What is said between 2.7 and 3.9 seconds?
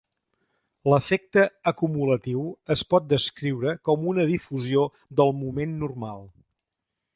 es pot descriure